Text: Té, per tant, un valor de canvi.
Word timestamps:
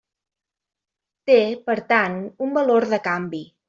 Té, 1.31 1.37
per 1.69 1.79
tant, 1.95 2.19
un 2.49 2.61
valor 2.61 2.93
de 2.97 3.05
canvi. 3.11 3.49